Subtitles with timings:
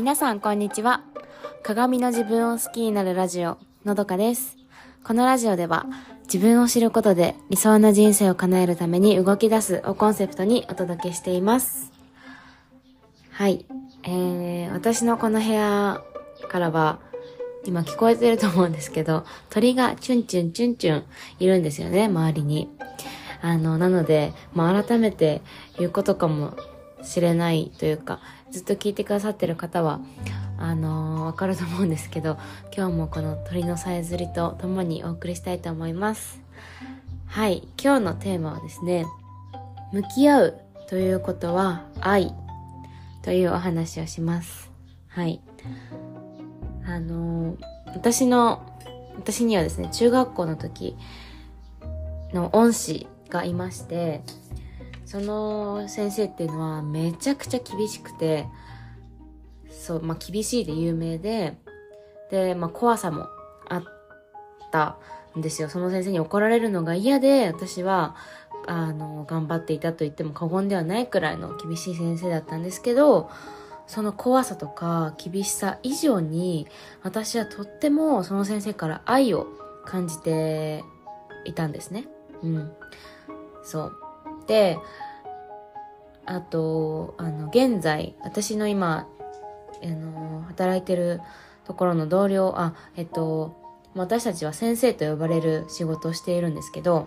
[0.00, 1.02] 皆さんこんにちは。
[1.62, 4.56] 鏡の自分を好きになるラジオ、のどかです。
[5.04, 5.84] このラジオでは、
[6.22, 11.92] 自分を知ることで理想な人生を叶えるために動き出すをコンセプトにお届けしています。
[13.30, 13.66] はい。
[14.04, 16.00] えー、私のこの部屋
[16.48, 16.98] からは、
[17.66, 21.04] 今聞こえてると思うんですけど、鳥がチュンチュンチュンチュン
[21.40, 22.70] いるんですよね、周りに。
[23.42, 25.42] あの、なので、まあ、改めて
[25.78, 26.56] 言うことかも
[27.02, 30.00] しれないというか、ずっと聞いてくださってる方は、
[30.58, 32.38] あのーわかると思うんですけど、
[32.76, 36.40] 今日もこの鳥のさえずりと共にお送りしたいと思います。
[37.26, 39.06] はい、今日のテーマはですね、
[39.92, 42.34] 向き合うということは愛
[43.22, 44.70] というお話をします。
[45.08, 45.40] はい。
[46.84, 47.56] あのー
[47.94, 48.62] 私の、
[49.16, 50.96] 私にはですね、中学校の時
[52.32, 54.22] の恩師がいまして、
[55.10, 58.46] その先生っていうのはめちゃくちゃ厳しくて、
[59.68, 61.58] そう、まあ、厳しいで有名で、
[62.30, 63.26] で、まあ、怖さも
[63.68, 63.82] あっ
[64.70, 64.98] た
[65.36, 65.68] んですよ。
[65.68, 68.14] その先生に怒られるのが嫌で、私は、
[68.68, 73.30] あの、頑張っていたと言っても過言ではないくらいの厳しい先生だったんですけど、
[73.88, 76.68] その怖さとか厳しさ以上に、
[77.02, 79.48] 私はとってもその先生から愛を
[79.84, 80.84] 感じて
[81.44, 82.06] いたんですね。
[82.44, 82.72] うん。
[83.64, 83.99] そう。
[84.50, 84.80] で、
[86.26, 89.06] あと、あの、現在、私の今、
[89.80, 91.20] あの、働いてる
[91.64, 93.54] ところの同僚、あ、えっと、
[93.94, 97.06] 私たちは先生と呼ばれる仕事をしているんですけど、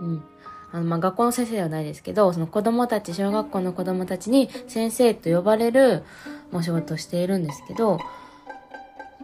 [0.00, 0.24] うん。
[0.72, 6.04] あの、まあ、学校の先生ではないですけど、その子供たち、小学校の子供たちに先生と呼ばれる、
[6.52, 7.98] お仕事をしているんですけど、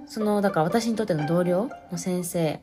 [0.06, 2.60] その、だから私にとっての同僚の先生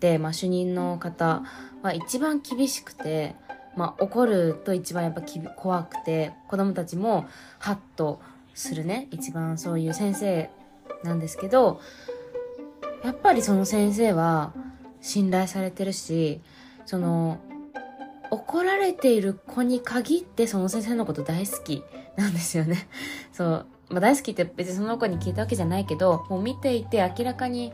[0.00, 1.44] で、まあ、主任の方
[1.82, 3.34] は一番厳しくて、
[3.76, 7.26] まあ、怒ると一番やっぱきび怖くて、子供たちも
[7.58, 8.20] ハッと
[8.54, 10.50] するね、一番そういう先生
[11.02, 11.80] なんですけど、
[13.04, 14.52] やっぱりその先生は
[15.00, 16.40] 信頼されてるし、
[16.86, 17.38] その、
[18.30, 21.82] 怒られている子に限ってその先生のこと大好き
[22.16, 22.88] なんですよね。
[23.32, 23.66] そう。
[23.92, 27.72] まあ、大好きって別にその子に聞いたわけじゃないけど、もう見ていて明らかに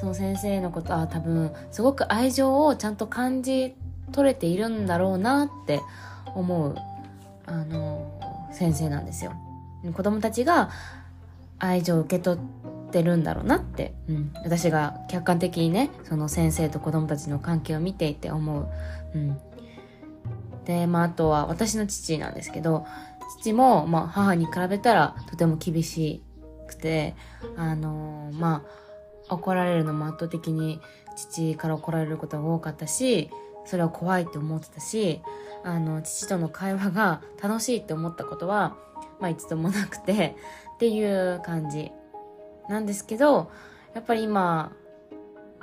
[0.00, 3.74] その先生のことは多分すごく愛情をちゃんと感じ
[4.12, 5.80] 取れているんだろうなって
[6.34, 6.76] 思う、
[7.46, 9.32] あの、先生なんですよ。
[9.94, 10.70] 子供たちが
[11.58, 18.68] 愛情を受け取ってるんだろうなって、うん、私が客観的にね、その先生と子供たちの関係を見ていて思う。
[19.14, 19.38] うん。
[20.64, 22.86] で、まあ、あとは私の父なんですけど、
[23.38, 26.22] 父も、まあ、母に比べたらとても厳し
[26.66, 27.14] くて、
[27.56, 28.64] あのま
[29.28, 30.80] あ、怒られるのも圧倒的に
[31.16, 33.30] 父から怒られることが多かったし、
[33.64, 35.22] それは怖いって思ってたし、
[35.62, 38.76] あの、父との会話が楽しいって思ったことは、
[39.20, 40.36] まあ一度もなくて、
[40.74, 41.92] っていう感じ
[42.68, 43.50] なんですけど、
[43.94, 44.72] やっぱり今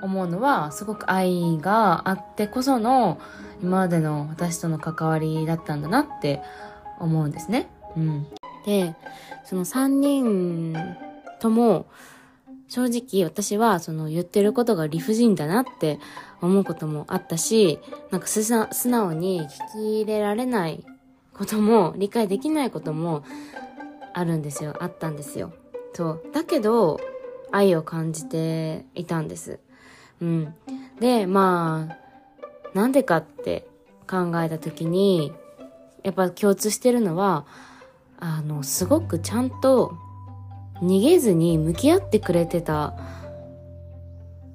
[0.01, 3.19] 思うのは、すごく愛があってこその、
[3.61, 6.41] 今までの私との関わりだったんだなって
[6.99, 7.67] 思うんですね。
[7.95, 8.27] うん。
[8.65, 8.95] で、
[9.45, 10.75] その3人
[11.39, 11.87] とも、
[12.67, 15.99] 正直私はその言ってることが理不尽だなって
[16.41, 17.79] 思うこともあったし、
[18.11, 20.83] なんか素直素直に聞き入れられない
[21.33, 23.23] ことも理解できないことも
[24.13, 24.75] あるんですよ。
[24.79, 25.53] あったんですよ。
[25.93, 26.23] そう。
[26.33, 26.99] だけど、
[27.51, 29.59] 愛を感じていたんです。
[30.21, 30.53] うん。
[30.99, 33.65] で、まあ、なんでかって
[34.09, 35.31] 考えたときに、
[36.07, 37.45] やっぱ共通してるのは、
[38.17, 39.97] あの、すごくちゃんと
[40.75, 42.97] 逃げずに向き合ってくれてた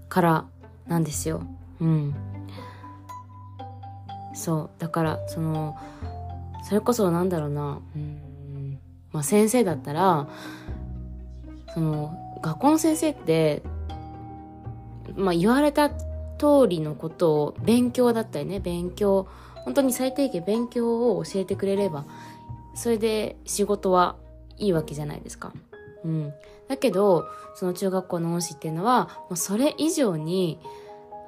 [0.08, 0.44] から
[0.86, 1.42] なんですよ。
[1.78, 2.14] うん。
[4.32, 4.80] そう。
[4.80, 5.76] だから、その、
[6.64, 8.78] それこそなんだろうな、うん、
[9.12, 10.30] まあ先生だったら、
[11.74, 13.62] その、学校の先生って、
[15.16, 19.28] まあ言われた通りのことを勉強だったりね、勉強、
[19.64, 22.04] 本当に最低限勉強を教えてくれれば、
[22.74, 24.16] それで仕事は
[24.58, 25.52] いいわけじゃないですか。
[26.04, 26.32] うん。
[26.68, 30.58] だけど、その中学校の恩師っていうのは、もうそれ以上に、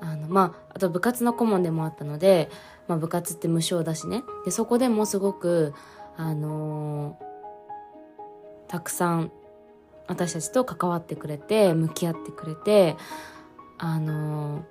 [0.01, 2.51] あの、まあ、あと部活の顧問でもあったので、
[2.89, 4.25] まあ部活って無償だしね。
[4.45, 5.75] で、そこでもすごく、
[6.17, 7.25] あのー
[8.67, 9.31] たくさん
[10.09, 12.97] 私たちと関わってくれて、向き合ってくれて、
[13.79, 14.63] あのー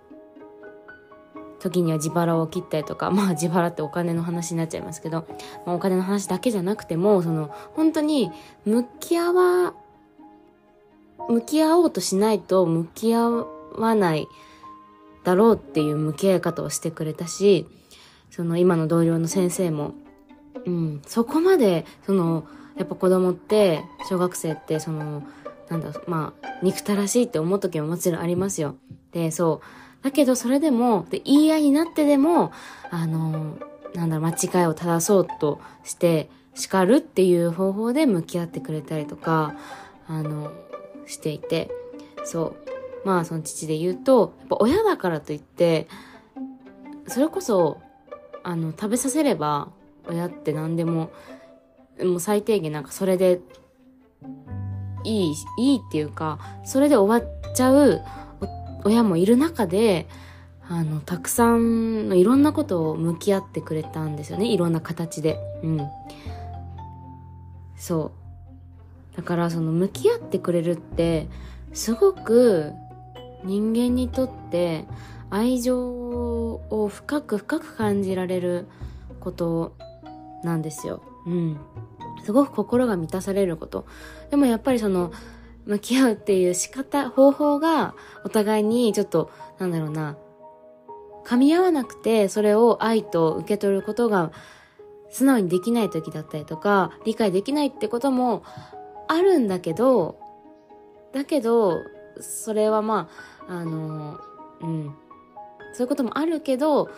[1.63, 5.25] 時には自腹を切ったりとか、まあ自腹ってお金の話になっちゃいますけど、
[5.65, 8.31] まあお金の話だけじゃなくても、その、本当に
[8.65, 9.73] 向き合わ、
[11.29, 13.45] 向き合おうとしないと向き合
[13.77, 14.27] わない
[15.23, 17.65] だろうっていう向き合い方をしてくれたし、
[18.29, 19.93] その今の同僚の先生も、
[20.65, 22.45] うん、そこまで、その、
[22.75, 25.23] やっぱ子供って小学生ってその
[25.69, 28.75] なんだまあ憎たらしいって思う時ももちろんありますよ。
[29.11, 32.51] でそうだけどそれでもで言い合いになってでも
[32.91, 33.57] あの
[33.95, 39.55] なんだろう間違いを正そうとして叱るっていう方法で向き合ってくれたりとか
[40.07, 40.51] あの
[41.07, 41.71] していて。
[42.25, 42.63] そう。
[43.03, 45.87] まあその父で言うとやっぱ親だからといって
[47.07, 47.81] それこそ
[48.43, 49.69] あの食べさせれば
[50.07, 51.11] 親って何でも
[52.01, 53.41] もう最低限なんかそれで
[55.03, 58.01] いいいいっていうかそれで終わっちゃう
[58.85, 60.07] 親もいる中で
[60.67, 65.87] あのたくさんのいろんなことを向き合ってくれたんですよねいろんな形でうん
[67.75, 68.11] そ
[69.13, 71.27] うだからその向き合ってくれるって
[71.73, 72.71] すごく
[73.43, 74.85] 人間にとって
[75.29, 78.67] 愛情を深く深く感じられる
[79.19, 79.75] こと
[80.43, 81.01] なんですよ。
[81.25, 81.57] うん。
[82.23, 83.85] すごく心が満たされること。
[84.29, 85.11] でもやっぱりその、
[85.65, 90.17] 向き合うっていう仕方、方法がお互いにちょっと、なんだろうな、
[91.25, 94.31] 噛み合わなくて、それを愛と受け取ることが
[95.09, 98.43] 素直にできない時だったりとか、理解できないってことも
[99.07, 100.19] あるんだけど、
[101.13, 101.79] だけど、
[102.19, 103.09] それはま
[103.47, 104.19] あ、あの、
[104.61, 104.95] うん、
[105.73, 106.89] そういうこともあるけど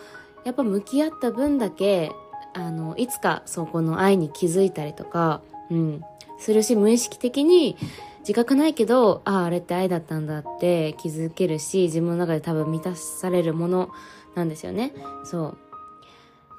[0.44, 2.12] やっぱ向き合った分だけ
[2.54, 6.02] あのいつかそこの愛に気づいたりとか、うん、
[6.38, 7.76] するし無意識的に
[8.20, 13.90] 自覚ないけどあああれって愛だったんだって気づけるし自分の中で多分満たされるもの
[14.34, 14.92] なんですよね。
[15.24, 15.58] そう。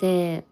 [0.01, 0.45] で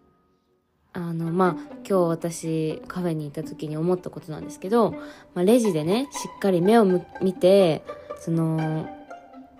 [0.93, 4.91] あのまあ今日私カフェに行った時に思ったことなんですけど、
[5.33, 6.85] まあ、レジでねしっかり目を
[7.21, 7.83] 見て
[8.19, 8.87] その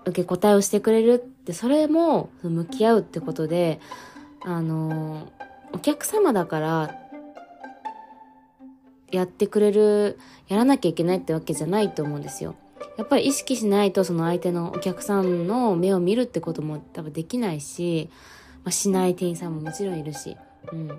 [0.06, 3.80] 受け答えをしてくれるってそれも向き合うってことで
[4.44, 5.28] あの
[5.72, 7.05] お客様だから
[9.10, 10.18] やってくれる
[10.48, 12.56] やらなきゃいけないってわけじゃないと思うんですよ。
[12.96, 18.10] やっぱり意識しないとその相手のお客さんの目を見るってことも多分できないし、
[18.64, 20.36] まあ、しない店員さんももちろんいるし、
[20.72, 20.94] うん、で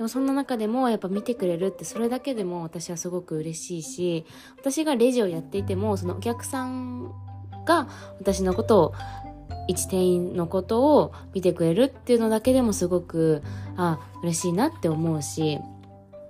[0.00, 4.26] もそんな中でもやっぱ見てくれるってそれだけでも私はすごく嬉しいし
[4.58, 7.12] 私がレジをやっていてもそのお客さん
[7.64, 7.88] が
[8.18, 8.94] 私のことを
[9.66, 13.42] 一店員のことを見てくれるっていうのだけでもすごく
[13.76, 15.58] あ嬉しいなって思うし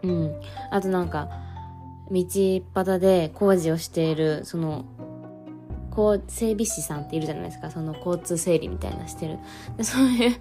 [0.02, 0.40] うん
[0.70, 1.28] あとなんか
[2.10, 2.24] 道
[2.74, 4.84] 端で工事をしているその
[5.90, 9.38] こ整備士さんっているじゃないですかその交通整理みたいなしてる
[9.76, 10.36] でそういう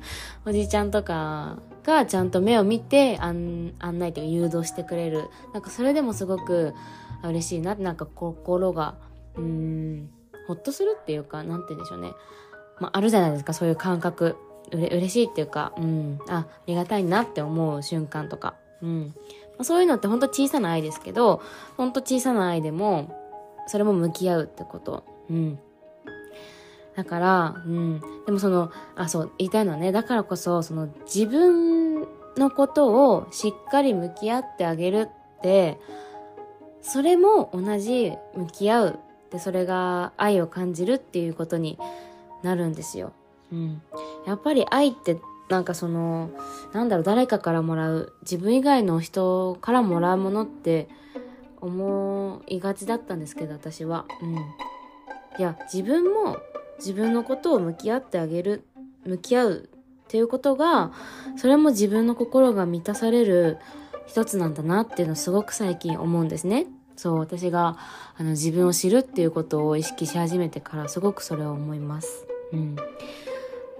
[0.45, 6.73] おじちゃんとかがちゃんと目を見て案案内というか誘導してくれるなんかそれでもすごく
[7.23, 8.95] 嬉しいなってなんか心が
[9.35, 10.09] うん
[10.47, 12.13] ほっとするっていうか、なんて言うんでしょうね。
[12.79, 14.37] まあ、あるじゃないですか、そういう感覚。
[14.71, 18.55] うれ、嬉しいっていうか、うん、あ、ありがたいなって思う瞬間とか。
[18.81, 19.13] うん。
[19.57, 21.41] ま、そういうのってほんと小さな愛ですけど、
[21.77, 23.15] ほんと小さな愛でも、
[23.67, 25.03] それも向き合うってこと。
[25.29, 25.59] うん。
[26.95, 28.01] だから、うん。
[28.25, 32.01] でもその、あ、そう、言いたいのはね、だからこそ、その自分
[32.37, 35.79] のことをしっかり向き合ってあげるって、
[36.81, 38.99] それも同じ向き合う
[39.31, 41.77] でそれが愛を感じるっていうことに
[42.43, 43.11] なるんですよ。
[43.51, 43.81] うん、
[44.25, 45.17] やっぱり愛って
[45.49, 46.29] なんかその
[46.73, 50.87] なんだろう誰かからもらう自分以外の人からもらうものって
[51.61, 54.05] 思いがちだったんですけど私は。
[54.21, 54.39] うん、い
[55.39, 56.37] や自分も
[56.79, 58.63] 自分のことを向き合ってあげる
[59.05, 59.69] 向き合う
[60.05, 60.91] っていうことが
[61.37, 63.57] それも自分の心が満たされる
[64.05, 66.67] 一つなんだなっていうのをすごく最近思うんですね。
[66.95, 67.77] そう、私が
[68.17, 72.25] あの自分を知るっていうことを意識し始めてからすごくそれを思います。
[72.51, 72.75] うん。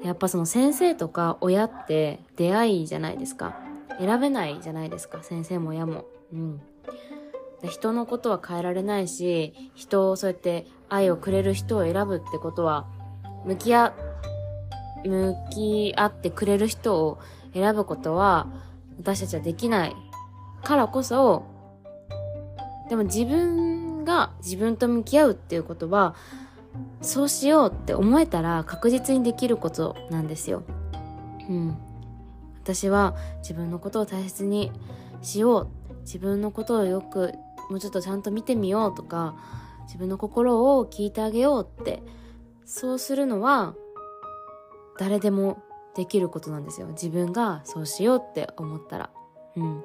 [0.04, 3.58] やっぱその先生とか親って出会いじゃないですか。
[4.00, 5.24] 選べないじゃないですか。
[5.24, 6.06] 先生も親も。
[6.34, 6.62] うん。
[7.64, 12.86] 人のことは変えられないし、人をそうやって愛をくれる人を選ぶってことは、
[13.46, 13.94] 向き合、
[15.04, 17.20] 向き合ってくれる人を
[17.54, 18.48] 選ぶことは
[19.00, 19.96] 私たちはできない
[20.64, 21.46] からこそ
[22.90, 26.16] でも自分が自分と向き合うっていうことは、
[27.02, 30.64] そうしようって思えたら確実にできることなんですよ。
[31.50, 31.78] うん。
[32.64, 34.72] 私は自分のことを大切に
[35.22, 35.70] しよう。
[36.02, 37.34] 自分のことをよく
[37.70, 39.36] もうちょっとちゃんと見てみようとか、
[39.86, 42.04] 自分の心を聞いてあげようって、
[42.66, 43.76] そうするのは
[44.98, 45.62] 誰でも
[45.96, 46.88] できることなんですよ。
[46.88, 49.10] 自分がそうしようって思ったら。
[49.56, 49.84] うん。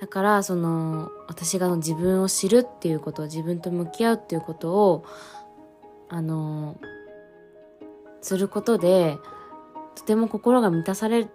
[0.00, 5.04] だからその私が自分を知るっていうこと自分と向き合うっていうことを
[6.08, 6.78] あの
[8.22, 9.18] することで
[9.94, 11.28] とても心が満たされ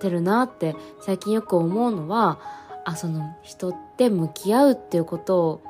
[0.00, 2.40] てるなって最近よく思うのは
[2.84, 5.62] あその人って向き合うっていうことを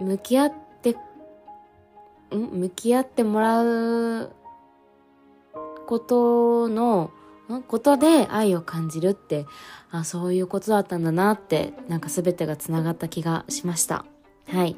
[0.00, 0.52] 向き合っ
[0.82, 0.96] て
[2.32, 2.60] ん？
[2.60, 4.30] 向き合ってもらう
[5.86, 7.10] ことの
[7.68, 9.46] ことで愛を感じるって
[9.90, 14.04] あそういうことだったんだなってなんか全てがつながった気がしました
[14.48, 14.76] はい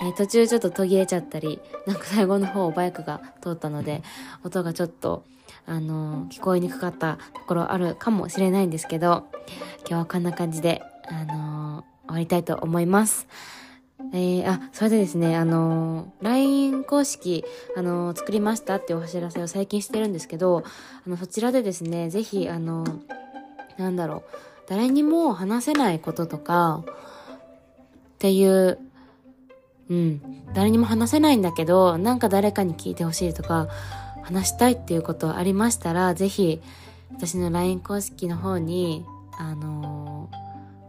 [0.00, 4.02] えー、途中ちょっと途切れちゃったり、なんか最後の方バイクが通ったので、
[4.44, 5.24] 音がちょっと、
[5.66, 9.24] あのー、聞こえにくかったところあるかもしれないんですけど、
[9.80, 13.26] 今日はこんな感じで、あのー、終わりたいと思います。
[14.12, 17.44] えー、あ、それでですね、あのー、LINE 公式、
[17.76, 20.62] あのー、作りましたっていうお知らせを最近してるんですけど、
[21.06, 23.00] あの、そちらでですね、ぜひ、あのー、
[23.78, 24.22] なんだろう、
[24.68, 28.78] 誰にも話せないこととか、っていう、
[29.90, 30.22] うん、
[30.54, 33.68] 誰にも話せないんだけど、なんか誰かに聞いてほしいとか、
[34.22, 36.60] 話したいっていうことありましたら、ぜひ、
[37.12, 39.04] 私の LINE 公式の方に、
[39.36, 40.30] あの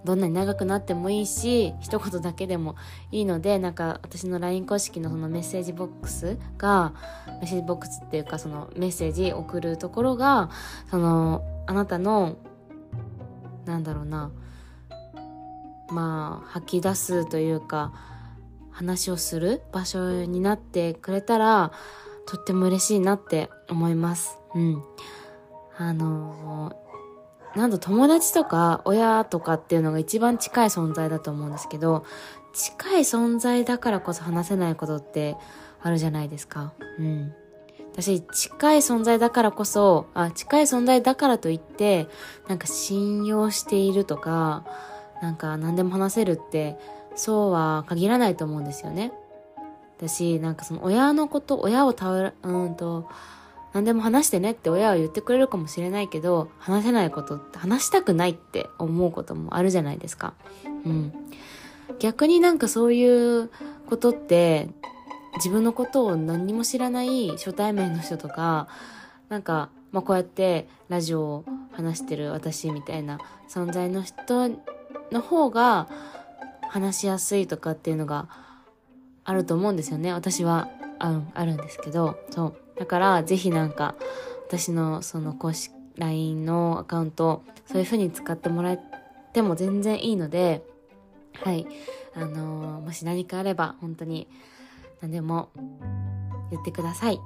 [0.05, 2.75] どんなに長くなってもいいし一言だけでも
[3.11, 6.93] いいのでなんか私の LINE 公式のそのメッセージボックスが
[7.41, 10.49] メッセージボックスっていうかそのメッセージ送るところが
[10.89, 12.37] そのあなたの
[13.65, 14.31] なんだろうな
[15.89, 17.93] まあ吐き出すというか
[18.71, 21.71] 話をする場所になってくれたら
[22.27, 24.37] とっても嬉しいなって思います。
[24.53, 24.83] うん。
[25.77, 26.71] あの
[27.55, 32.05] なんと友達とか親とかっていうのが一番近い存在だと思うんですけど、
[32.53, 35.37] 近い存在だからこそ話せないことって
[35.81, 36.73] あるじゃないですか。
[36.99, 37.33] うん。
[37.93, 42.09] 私、近い存在だからこそ、あ、近い存在だからといって、
[42.49, 44.65] なんか信用しているとか、
[45.21, 46.77] なんか何でも話せるって、
[47.15, 49.13] そうは限らないと思うんですよね。
[49.97, 53.07] 私、なんかその親のこと、親を頼る、うんと、
[53.75, 60.33] 何でも話してねって親は言ってくれるかもしれないけど、話せないことって話したくないって思うこともあるじゃないですか。
[60.85, 61.13] うん。
[61.99, 63.49] 逆になんかそういう
[63.89, 64.69] ことって、
[65.35, 68.69] 自分のことを何にも知らない初対面の人とか、
[69.27, 74.51] なんか、まあ、こうやってラジオを話してる私みたいな存在の人
[75.11, 75.89] の方が
[76.69, 78.29] 話しやすいとかっていうのが
[79.25, 80.13] あると思うんですよね。
[80.13, 82.64] 私は、ああるんですけど、そう。
[82.77, 83.95] だから、ぜひなんか、
[84.47, 88.79] 私のその公式 LINE のアカウント、そういう風に使ってもらっ
[89.33, 90.63] ても全然いいので、
[91.43, 91.67] はい。
[92.13, 94.27] あのー、もし何かあれば、本当に
[95.01, 95.49] 何でも
[96.51, 97.19] 言ってください。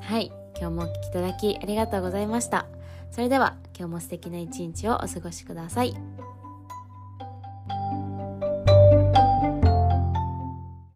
[0.00, 0.32] はい。
[0.60, 2.66] 今日もお聴きいただきありがとうございました。
[3.10, 6.17] それでは、今日も素敵な一日をお過ごしください。